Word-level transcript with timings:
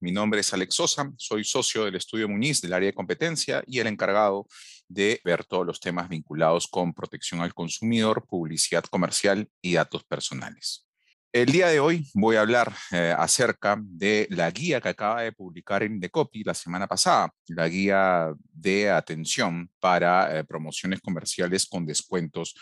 Mi 0.00 0.12
nombre 0.12 0.40
es 0.40 0.52
Alex 0.52 0.74
Sosa, 0.74 1.12
soy 1.16 1.44
socio 1.44 1.84
del 1.84 1.96
estudio 1.96 2.28
Muñiz 2.28 2.60
del 2.60 2.72
área 2.72 2.88
de 2.88 2.94
competencia 2.94 3.62
y 3.66 3.78
el 3.78 3.86
encargado 3.86 4.46
de 4.88 5.20
ver 5.24 5.44
todos 5.44 5.66
los 5.66 5.80
temas 5.80 6.08
vinculados 6.08 6.66
con 6.66 6.94
protección 6.94 7.40
al 7.40 7.54
consumidor, 7.54 8.26
publicidad 8.26 8.84
comercial 8.84 9.48
y 9.60 9.74
datos 9.74 10.04
personales. 10.04 10.86
El 11.30 11.52
día 11.52 11.68
de 11.68 11.78
hoy 11.78 12.08
voy 12.14 12.36
a 12.36 12.40
hablar 12.40 12.72
eh, 12.90 13.14
acerca 13.16 13.78
de 13.80 14.26
la 14.30 14.50
guía 14.50 14.80
que 14.80 14.88
acaba 14.88 15.22
de 15.22 15.32
publicar 15.32 15.82
Indecopy 15.82 16.42
la 16.42 16.54
semana 16.54 16.86
pasada, 16.86 17.30
la 17.48 17.68
guía 17.68 18.32
de 18.50 18.90
atención 18.90 19.70
para 19.78 20.38
eh, 20.38 20.44
promociones 20.44 21.00
comerciales 21.00 21.66
con 21.66 21.84
descuentos 21.84 22.54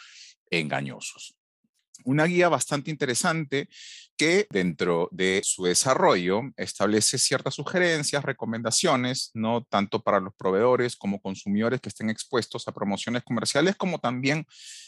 engañosos 0.50 1.35
una 2.04 2.24
guía 2.24 2.48
bastante 2.48 2.90
interesante 2.90 3.68
que 4.16 4.46
dentro 4.50 5.08
de 5.12 5.42
su 5.44 5.64
desarrollo 5.64 6.42
establece 6.56 7.18
ciertas 7.18 7.54
sugerencias, 7.54 8.24
recomendaciones, 8.24 9.30
no 9.34 9.64
tanto 9.64 10.02
para 10.02 10.20
los 10.20 10.34
proveedores 10.34 10.96
como 10.96 11.20
consumidores 11.20 11.80
que 11.80 11.90
estén 11.90 12.10
expuestos 12.10 12.66
a 12.66 12.72
promociones 12.72 13.22
comerciales, 13.22 13.76
como 13.76 13.98
también 13.98 14.46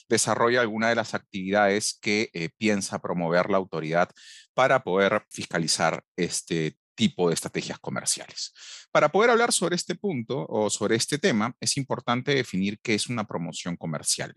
desarrolla 0.09 0.63
algunas 0.63 0.91
de 0.91 0.97
las 0.97 1.15
actividades 1.15 1.99
que 2.01 2.31
eh, 2.33 2.49
piensa 2.57 3.01
promover 3.01 3.51
la 3.51 3.59
autoridad 3.59 4.09
para 4.55 4.83
poder 4.83 5.25
fiscalizar 5.29 6.03
este 6.17 6.77
tipo 6.99 7.29
de 7.29 7.35
estrategias 7.35 7.79
comerciales. 7.79 8.53
Para 8.91 9.09
poder 9.09 9.31
hablar 9.31 9.53
sobre 9.53 9.77
este 9.77 9.95
punto 9.95 10.45
o 10.49 10.69
sobre 10.69 10.97
este 10.97 11.17
tema, 11.17 11.55
es 11.61 11.77
importante 11.77 12.35
definir 12.35 12.81
qué 12.83 12.95
es 12.95 13.09
una 13.09 13.23
promoción 13.23 13.77
comercial. 13.77 14.35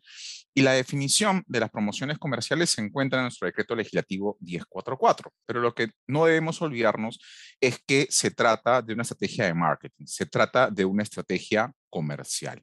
Y 0.54 0.62
la 0.62 0.74
definición 0.74 1.44
de 1.48 1.60
las 1.60 1.72
promociones 1.72 2.20
comerciales 2.20 2.70
se 2.70 2.82
encuentra 2.82 3.18
en 3.18 3.24
nuestro 3.24 3.48
decreto 3.48 3.76
legislativo 3.76 4.38
1044. 4.42 5.34
Pero 5.48 5.60
lo 5.60 5.74
que 5.74 5.90
no 6.06 6.26
debemos 6.26 6.62
olvidarnos 6.62 7.20
es 7.60 7.80
que 7.80 8.06
se 8.12 8.30
trata 8.30 8.84
de 8.84 8.94
una 8.94 9.02
estrategia 9.02 9.46
de 9.46 9.56
marketing, 9.56 10.06
se 10.06 10.28
trata 10.28 10.70
de 10.70 10.86
una 10.86 11.02
estrategia 11.02 11.74
comercial. 11.90 12.62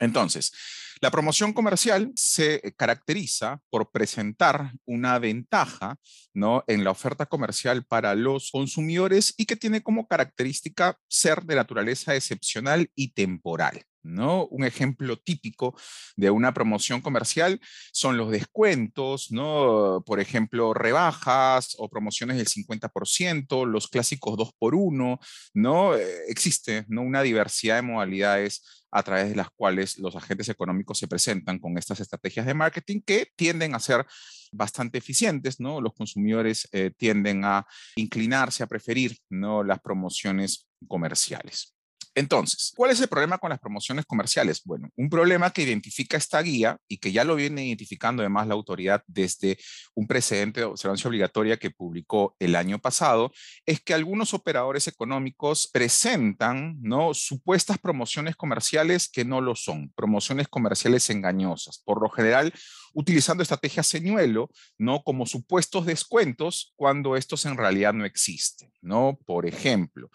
Entonces, 0.00 0.52
la 1.00 1.10
promoción 1.10 1.52
comercial 1.52 2.12
se 2.14 2.74
caracteriza 2.76 3.60
por 3.70 3.90
presentar 3.90 4.72
una 4.84 5.18
ventaja 5.18 5.96
¿no? 6.34 6.62
en 6.66 6.84
la 6.84 6.90
oferta 6.90 7.26
comercial 7.26 7.84
para 7.84 8.14
los 8.14 8.50
consumidores 8.50 9.32
y 9.38 9.46
que 9.46 9.56
tiene 9.56 9.82
como 9.82 10.06
característica 10.06 10.98
ser 11.08 11.44
de 11.44 11.54
naturaleza 11.54 12.14
excepcional 12.14 12.90
y 12.94 13.12
temporal. 13.12 13.82
¿No? 14.02 14.46
Un 14.46 14.64
ejemplo 14.64 15.16
típico 15.18 15.76
de 16.16 16.30
una 16.30 16.52
promoción 16.54 17.00
comercial 17.00 17.60
son 17.92 18.16
los 18.16 18.30
descuentos, 18.30 19.30
¿no? 19.30 20.02
Por 20.06 20.20
ejemplo, 20.20 20.74
rebajas 20.74 21.74
o 21.78 21.88
promociones 21.88 22.36
del 22.36 22.46
50%, 22.46 23.66
los 23.66 23.88
clásicos 23.88 24.36
2 24.36 24.52
por 24.58 24.74
1 24.74 25.20
¿no? 25.54 25.94
Eh, 25.96 26.24
existe, 26.28 26.84
¿no? 26.88 27.02
Una 27.02 27.22
diversidad 27.22 27.76
de 27.76 27.82
modalidades 27.82 28.62
a 28.90 29.02
través 29.02 29.30
de 29.30 29.36
las 29.36 29.50
cuales 29.50 29.98
los 29.98 30.16
agentes 30.16 30.48
económicos 30.48 30.98
se 30.98 31.08
presentan 31.08 31.58
con 31.58 31.78
estas 31.78 32.00
estrategias 32.00 32.46
de 32.46 32.54
marketing 32.54 33.00
que 33.04 33.28
tienden 33.36 33.74
a 33.74 33.80
ser 33.80 34.04
bastante 34.52 34.98
eficientes, 34.98 35.60
¿no? 35.60 35.80
Los 35.80 35.94
consumidores 35.94 36.68
eh, 36.72 36.90
tienden 36.96 37.44
a 37.44 37.66
inclinarse, 37.96 38.62
a 38.62 38.66
preferir, 38.66 39.16
¿no? 39.28 39.62
Las 39.62 39.80
promociones 39.80 40.68
comerciales. 40.88 41.76
Entonces, 42.14 42.72
¿cuál 42.76 42.90
es 42.90 43.00
el 43.00 43.08
problema 43.08 43.38
con 43.38 43.50
las 43.50 43.60
promociones 43.60 44.04
comerciales? 44.04 44.62
Bueno, 44.64 44.90
un 44.96 45.08
problema 45.08 45.50
que 45.50 45.62
identifica 45.62 46.16
esta 46.16 46.42
guía 46.42 46.76
y 46.88 46.98
que 46.98 47.12
ya 47.12 47.24
lo 47.24 47.36
viene 47.36 47.66
identificando 47.66 48.22
además 48.22 48.48
la 48.48 48.54
autoridad 48.54 49.02
desde 49.06 49.58
un 49.94 50.06
precedente 50.06 50.60
de 50.60 50.66
observancia 50.66 51.08
obligatoria 51.08 51.56
que 51.56 51.70
publicó 51.70 52.34
el 52.40 52.56
año 52.56 52.80
pasado, 52.80 53.32
es 53.64 53.80
que 53.80 53.94
algunos 53.94 54.34
operadores 54.34 54.88
económicos 54.88 55.68
presentan 55.72 56.78
¿no? 56.80 57.14
supuestas 57.14 57.78
promociones 57.78 58.34
comerciales 58.34 59.08
que 59.08 59.24
no 59.24 59.40
lo 59.40 59.54
son, 59.54 59.92
promociones 59.94 60.48
comerciales 60.48 61.10
engañosas. 61.10 61.82
Por 61.84 62.02
lo 62.02 62.08
general, 62.10 62.52
utilizando 62.92 63.42
estrategias 63.42 63.86
señuelo, 63.86 64.50
¿no? 64.78 65.02
Como 65.02 65.26
supuestos 65.26 65.86
descuentos 65.86 66.72
cuando 66.76 67.16
estos 67.16 67.44
en 67.46 67.56
realidad 67.56 67.92
no 67.92 68.04
existen, 68.04 68.72
¿no? 68.80 69.18
Por 69.26 69.46
ejemplo, 69.46 70.10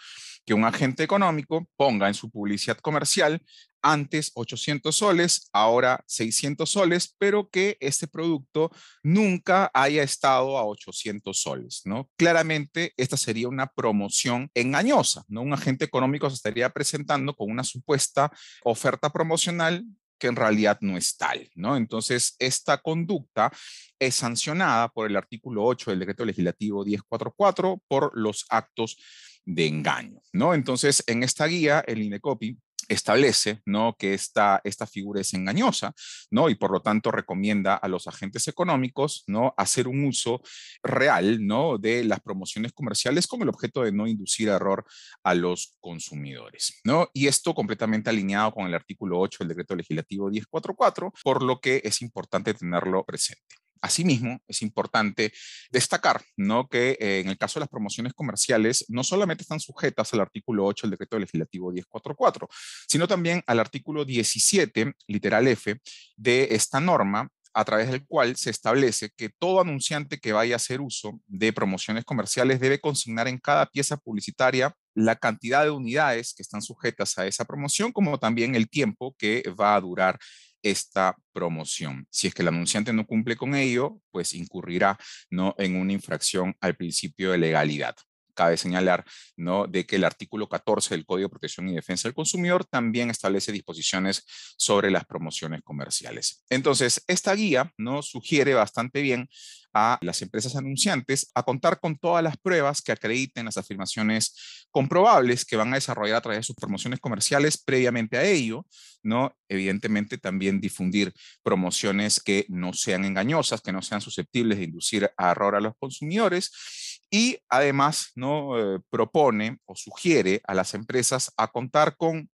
que 0.45 0.53
un 0.53 0.66
agente 0.66 1.03
económico 1.03 1.67
ponga 1.85 2.07
en 2.07 2.16
su 2.16 2.31
publicidad 2.31 2.79
comercial 2.79 3.44
antes 3.84 4.31
800 4.34 4.96
soles, 4.96 5.51
ahora 5.53 6.03
600 6.07 6.68
soles, 6.68 7.16
pero 7.19 7.47
que 7.47 7.78
este 7.79 8.07
producto 8.07 8.72
nunca 9.03 9.69
haya 9.72 10.01
estado 10.01 10.57
a 10.57 10.66
800 10.66 11.40
soles, 11.40 11.84
¿no? 11.85 12.09
Claramente 12.18 12.94
esta 12.97 13.18
sería 13.18 13.47
una 13.50 13.68
promoción 13.68 14.50
engañosa, 14.56 15.24
¿no? 15.28 15.44
Un 15.44 15.53
agente 15.53 15.85
económico 15.85 16.28
se 16.28 16.38
estaría 16.38 16.72
presentando 16.72 17.35
con 17.35 17.51
una 17.51 17.63
supuesta 17.63 18.31
oferta 18.63 19.12
promocional 19.12 19.85
que 20.18 20.25
en 20.25 20.38
realidad 20.38 20.79
no 20.81 20.97
es 20.97 21.16
tal, 21.18 21.51
¿no? 21.53 21.78
Entonces, 21.78 22.35
esta 22.40 22.79
conducta 22.79 23.51
es 24.00 24.16
sancionada 24.16 24.88
por 24.90 25.07
el 25.07 25.18
artículo 25.18 25.63
8 25.63 25.91
del 25.91 26.00
decreto 26.00 26.25
legislativo 26.25 26.84
1044 26.84 27.84
por 27.88 28.12
los 28.18 28.45
actos 28.50 28.97
de 29.45 29.67
engaño, 29.67 30.22
¿no? 30.33 30.53
Entonces, 30.53 31.03
en 31.07 31.23
esta 31.23 31.45
guía, 31.45 31.83
el 31.88 32.01
INECOPI 32.01 32.57
establece 32.88 33.61
¿no? 33.66 33.95
que 33.97 34.13
esta, 34.13 34.61
esta 34.63 34.88
figura 34.88 35.22
es 35.22 35.33
engañosa 35.33 35.94
¿no? 36.31 36.50
y 36.50 36.56
por 36.56 36.72
lo 36.72 36.81
tanto 36.81 37.11
recomienda 37.11 37.75
a 37.75 37.88
los 37.88 38.07
agentes 38.07 38.47
económicos 38.47 39.23
¿no? 39.28 39.53
hacer 39.57 39.88
un 39.88 40.06
uso 40.06 40.41
real 40.83 41.45
¿no? 41.45 41.78
de 41.78 42.03
las 42.03 42.19
promociones 42.19 42.73
comerciales 42.73 43.28
con 43.28 43.41
el 43.41 43.50
objeto 43.50 43.83
de 43.83 43.91
no 43.91 44.07
inducir 44.07 44.50
error 44.50 44.85
a 45.23 45.33
los 45.33 45.77
consumidores. 45.79 46.79
¿no? 46.83 47.09
Y 47.13 47.27
esto 47.27 47.53
completamente 47.53 48.09
alineado 48.09 48.53
con 48.53 48.67
el 48.67 48.73
artículo 48.73 49.19
8 49.19 49.39
del 49.39 49.50
decreto 49.50 49.75
legislativo 49.75 50.29
1044, 50.29 51.13
por 51.23 51.44
lo 51.44 51.59
que 51.59 51.81
es 51.83 52.01
importante 52.01 52.53
tenerlo 52.53 53.03
presente. 53.03 53.64
Asimismo, 53.85 54.40
es 54.47 54.63
importante 54.63 55.31
destacar 55.69 56.23
que 56.72 56.97
eh, 57.00 57.19
en 57.19 57.29
el 57.29 57.38
caso 57.38 57.59
de 57.59 57.62
las 57.62 57.69
promociones 57.69 58.13
comerciales 58.13 58.84
no 58.88 59.03
solamente 59.03 59.44
están 59.44 59.59
sujetas 59.59 60.12
al 60.13 60.22
artículo 60.22 60.66
8 60.66 60.88
del 60.88 60.91
decreto 60.91 61.19
legislativo 61.19 61.72
1044, 61.72 62.50
sino 62.88 63.07
también 63.07 63.44
al 63.45 63.59
artículo 63.59 64.03
17, 64.03 64.91
literal 65.07 65.47
F, 65.47 65.79
de 66.18 66.47
esta 66.50 66.79
norma 66.79 67.29
a 67.53 67.63
través 67.63 67.91
del 67.91 68.06
cual 68.06 68.35
se 68.35 68.50
establece 68.50 69.12
que 69.16 69.29
todo 69.29 69.62
anunciante 69.62 70.18
que 70.18 70.34
vaya 70.34 70.56
a 70.56 70.57
hacer 70.57 70.81
uso 70.81 71.22
de 71.28 71.53
promociones 71.53 72.03
comerciales 72.03 72.59
debe 72.59 72.81
consignar 72.81 73.28
en 73.28 73.38
cada 73.38 73.68
pieza 73.68 73.97
publicitaria 73.97 74.75
la 74.95 75.16
cantidad 75.16 75.63
de 75.63 75.69
unidades 75.69 76.34
que 76.34 76.41
están 76.41 76.62
sujetas 76.62 77.18
a 77.18 77.28
esa 77.28 77.45
promoción, 77.45 77.91
como 77.91 78.18
también 78.18 78.56
el 78.56 78.68
tiempo 78.68 79.16
que 79.18 79.44
va 79.59 79.75
a 79.75 79.81
durar 79.81 80.18
esta 80.65 81.15
promoción. 81.31 82.07
Si 82.09 82.27
es 82.27 82.33
que 82.33 82.41
el 82.41 82.47
anunciante 82.47 82.91
no 82.91 83.05
cumple 83.05 83.35
con 83.35 83.53
ello, 83.53 84.01
pues 84.11 84.33
incurrirá 84.33 84.97
¿no? 85.29 85.53
en 85.59 85.75
una 85.75 85.93
infracción 85.93 86.55
al 86.59 86.75
principio 86.75 87.31
de 87.31 87.37
legalidad. 87.37 87.95
Cabe 88.35 88.57
señalar 88.57 89.03
¿no? 89.35 89.66
de 89.66 89.85
que 89.85 89.96
el 89.96 90.03
artículo 90.03 90.47
14 90.47 90.94
del 90.94 91.06
Código 91.06 91.28
de 91.28 91.31
Protección 91.31 91.69
y 91.69 91.73
Defensa 91.73 92.07
del 92.07 92.13
Consumidor 92.13 92.66
también 92.66 93.09
establece 93.09 93.51
disposiciones 93.51 94.23
sobre 94.57 94.91
las 94.91 95.06
promociones 95.06 95.62
comerciales. 95.63 96.44
Entonces, 96.50 97.03
esta 97.07 97.34
guía 97.34 97.72
¿no? 97.78 98.01
sugiere 98.01 98.53
bastante 98.53 99.01
bien 99.01 99.29
a 99.75 100.00
las 100.01 100.22
empresas 100.22 100.56
anunciantes 100.56 101.31
a 101.35 101.44
contar 101.44 101.81
con 101.81 101.97
todas 101.97 102.24
las 102.24 102.38
pruebas 102.38 102.81
que 102.81 102.94
acrediten 102.94 103.44
las 103.44 103.57
afirmaciones 103.57 104.68
comprobables 104.72 105.44
que 105.44 105.57
van 105.57 105.74
a 105.74 105.75
desarrollar 105.75 106.16
a 106.16 106.22
través 106.22 106.40
de 106.40 106.44
sus 106.44 106.56
promociones 106.56 107.01
comerciales 107.01 107.62
previamente 107.62 108.18
a 108.18 108.24
ello, 108.24 108.66
¿no? 109.03 109.35
Evidentemente 109.50 110.18
también 110.18 110.62
difundir 110.62 111.13
promociones 111.44 112.22
que 112.22 112.45
no 112.47 112.72
sean 112.72 113.03
engañosas, 113.03 113.59
que 113.59 113.74
no 113.74 113.81
sean 113.81 114.00
susceptibles 114.00 114.57
de 114.57 114.63
inducir 114.63 115.12
a 115.18 115.31
error 115.31 115.56
a 115.56 115.59
los 115.59 115.74
consumidores 115.78 116.94
y 117.15 117.39
además 117.47 118.12
no 118.15 118.59
eh, 118.59 118.81
propone 118.89 119.59
o 119.63 119.77
sugiere 119.77 120.41
a 120.45 120.53
las 120.53 120.73
empresas 120.73 121.31
a 121.38 121.47
contar 121.47 121.95
con 121.95 122.29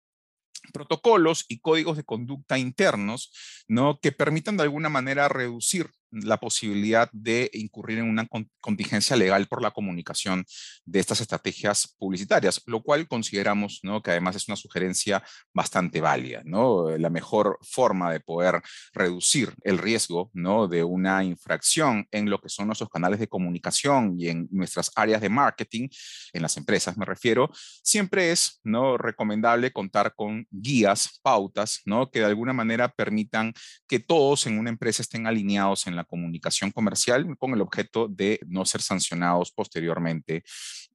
protocolos 0.71 1.43
y 1.49 1.59
códigos 1.59 1.97
de 1.97 2.05
conducta 2.05 2.57
internos, 2.57 3.33
¿no? 3.67 3.99
que 3.99 4.13
permitan 4.13 4.55
de 4.55 4.63
alguna 4.63 4.87
manera 4.87 5.27
reducir 5.27 5.91
la 6.11 6.37
posibilidad 6.37 7.09
de 7.11 7.49
incurrir 7.53 7.99
en 7.99 8.09
una 8.09 8.27
contingencia 8.61 9.15
legal 9.15 9.47
por 9.47 9.61
la 9.61 9.71
comunicación 9.71 10.45
de 10.85 10.99
estas 10.99 11.21
estrategias 11.21 11.95
publicitarias, 11.97 12.61
lo 12.65 12.81
cual 12.81 13.07
consideramos 13.07 13.79
¿no? 13.83 14.01
que 14.01 14.11
además 14.11 14.35
es 14.35 14.47
una 14.47 14.55
sugerencia 14.55 15.23
bastante 15.53 16.01
válida. 16.01 16.41
¿no? 16.45 16.97
La 16.97 17.09
mejor 17.09 17.57
forma 17.61 18.11
de 18.11 18.19
poder 18.19 18.61
reducir 18.93 19.53
el 19.63 19.77
riesgo 19.77 20.29
¿no? 20.33 20.67
de 20.67 20.83
una 20.83 21.23
infracción 21.23 22.07
en 22.11 22.29
lo 22.29 22.39
que 22.39 22.49
son 22.49 22.67
nuestros 22.67 22.89
canales 22.89 23.19
de 23.19 23.27
comunicación 23.27 24.15
y 24.17 24.29
en 24.29 24.47
nuestras 24.51 24.91
áreas 24.95 25.21
de 25.21 25.29
marketing, 25.29 25.89
en 26.33 26.41
las 26.41 26.57
empresas 26.57 26.97
me 26.97 27.05
refiero, 27.05 27.49
siempre 27.83 28.31
es 28.31 28.59
¿no? 28.63 28.97
recomendable 28.97 29.71
contar 29.71 30.13
con 30.15 30.47
guías, 30.49 31.19
pautas, 31.21 31.81
¿no? 31.85 32.09
que 32.09 32.19
de 32.19 32.25
alguna 32.25 32.53
manera 32.53 32.89
permitan 32.89 33.53
que 33.87 33.99
todos 33.99 34.47
en 34.47 34.57
una 34.57 34.69
empresa 34.69 35.01
estén 35.01 35.27
alineados 35.27 35.87
en 35.87 35.95
la 35.99 36.05
comunicación 36.05 36.71
comercial 36.71 37.25
con 37.37 37.53
el 37.53 37.61
objeto 37.61 38.07
de 38.07 38.39
no 38.47 38.65
ser 38.65 38.81
sancionados 38.81 39.51
posteriormente 39.51 40.43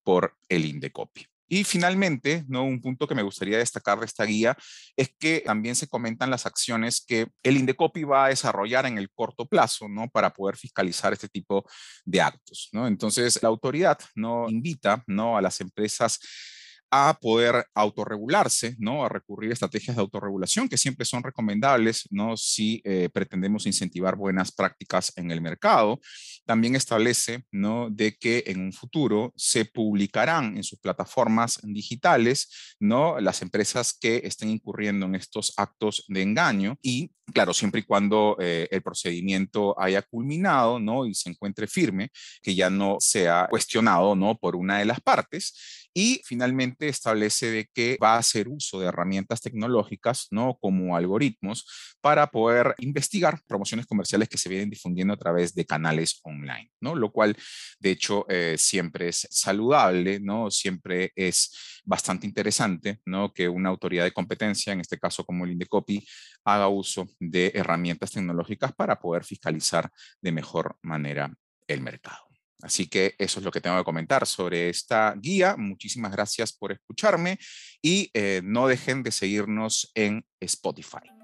por 0.02 0.36
el 0.48 0.64
INDECOPI. 0.64 1.26
Y 1.46 1.64
finalmente, 1.64 2.44
¿no? 2.48 2.64
un 2.64 2.80
punto 2.80 3.06
que 3.06 3.14
me 3.14 3.22
gustaría 3.22 3.58
destacar 3.58 4.00
de 4.00 4.06
esta 4.06 4.24
guía 4.24 4.56
es 4.96 5.14
que 5.18 5.42
también 5.44 5.76
se 5.76 5.88
comentan 5.88 6.30
las 6.30 6.46
acciones 6.46 7.04
que 7.06 7.28
el 7.42 7.56
Indecopi 7.56 8.02
va 8.04 8.24
a 8.24 8.28
desarrollar 8.28 8.86
en 8.86 8.98
el 8.98 9.10
corto 9.10 9.46
plazo 9.46 9.88
¿no? 9.88 10.08
para 10.08 10.30
poder 10.30 10.56
fiscalizar 10.56 11.12
este 11.12 11.28
tipo 11.28 11.64
de 12.04 12.22
actos. 12.22 12.70
¿no? 12.72 12.86
Entonces, 12.86 13.42
la 13.42 13.50
autoridad 13.50 13.98
¿no? 14.14 14.48
invita 14.48 15.04
¿no? 15.06 15.36
a 15.36 15.42
las 15.42 15.60
empresas 15.60 16.18
a 16.96 17.18
poder 17.20 17.66
autorregularse, 17.74 18.76
¿no? 18.78 19.04
A 19.04 19.08
recurrir 19.08 19.50
a 19.50 19.54
estrategias 19.54 19.96
de 19.96 20.00
autorregulación 20.00 20.68
que 20.68 20.78
siempre 20.78 21.04
son 21.04 21.24
recomendables, 21.24 22.06
¿no? 22.12 22.36
Si 22.36 22.80
eh, 22.84 23.08
pretendemos 23.12 23.66
incentivar 23.66 24.14
buenas 24.14 24.52
prácticas 24.52 25.12
en 25.16 25.32
el 25.32 25.40
mercado. 25.40 26.00
También 26.46 26.76
establece, 26.76 27.46
¿no? 27.50 27.90
De 27.90 28.16
que 28.16 28.44
en 28.46 28.60
un 28.60 28.72
futuro 28.72 29.32
se 29.36 29.64
publicarán 29.64 30.56
en 30.56 30.62
sus 30.62 30.78
plataformas 30.78 31.58
digitales, 31.64 32.76
¿no? 32.78 33.18
Las 33.18 33.42
empresas 33.42 33.92
que 33.92 34.20
estén 34.22 34.50
incurriendo 34.50 35.06
en 35.06 35.16
estos 35.16 35.52
actos 35.56 36.04
de 36.06 36.22
engaño 36.22 36.78
y, 36.80 37.10
claro, 37.32 37.52
siempre 37.52 37.80
y 37.80 37.84
cuando 37.84 38.36
eh, 38.38 38.68
el 38.70 38.82
procedimiento 38.82 39.74
haya 39.80 40.02
culminado, 40.02 40.78
¿no? 40.78 41.06
Y 41.06 41.14
se 41.14 41.28
encuentre 41.28 41.66
firme, 41.66 42.10
que 42.40 42.54
ya 42.54 42.70
no 42.70 42.98
sea 43.00 43.48
cuestionado, 43.50 44.14
¿no? 44.14 44.38
Por 44.38 44.54
una 44.54 44.78
de 44.78 44.84
las 44.84 45.00
partes 45.00 45.83
y 45.94 46.20
finalmente 46.24 46.88
establece 46.88 47.50
de 47.50 47.70
que 47.72 47.96
va 48.02 48.16
a 48.16 48.18
hacer 48.18 48.48
uso 48.48 48.80
de 48.80 48.88
herramientas 48.88 49.40
tecnológicas, 49.40 50.26
¿no? 50.32 50.58
Como 50.60 50.96
algoritmos 50.96 51.66
para 52.00 52.26
poder 52.26 52.74
investigar 52.78 53.40
promociones 53.46 53.86
comerciales 53.86 54.28
que 54.28 54.36
se 54.36 54.48
vienen 54.48 54.70
difundiendo 54.70 55.14
a 55.14 55.16
través 55.16 55.54
de 55.54 55.64
canales 55.64 56.20
online, 56.24 56.70
¿no? 56.80 56.96
Lo 56.96 57.12
cual, 57.12 57.36
de 57.78 57.92
hecho, 57.92 58.26
eh, 58.28 58.56
siempre 58.58 59.08
es 59.08 59.28
saludable, 59.30 60.18
¿no? 60.18 60.50
Siempre 60.50 61.12
es 61.14 61.80
bastante 61.84 62.26
interesante, 62.26 63.00
¿no? 63.06 63.32
Que 63.32 63.48
una 63.48 63.68
autoridad 63.68 64.04
de 64.04 64.12
competencia, 64.12 64.72
en 64.72 64.80
este 64.80 64.98
caso 64.98 65.24
como 65.24 65.44
el 65.44 65.52
Indecopi, 65.52 66.04
haga 66.44 66.68
uso 66.68 67.06
de 67.20 67.52
herramientas 67.54 68.10
tecnológicas 68.10 68.72
para 68.74 69.00
poder 69.00 69.24
fiscalizar 69.24 69.90
de 70.20 70.32
mejor 70.32 70.76
manera 70.82 71.32
el 71.68 71.80
mercado. 71.80 72.23
Así 72.64 72.86
que 72.86 73.14
eso 73.18 73.40
es 73.40 73.44
lo 73.44 73.50
que 73.50 73.60
tengo 73.60 73.76
que 73.76 73.84
comentar 73.84 74.26
sobre 74.26 74.70
esta 74.70 75.14
guía. 75.18 75.54
Muchísimas 75.58 76.10
gracias 76.10 76.50
por 76.54 76.72
escucharme 76.72 77.38
y 77.82 78.10
eh, 78.14 78.40
no 78.42 78.66
dejen 78.66 79.02
de 79.02 79.12
seguirnos 79.12 79.92
en 79.94 80.24
Spotify. 80.40 81.23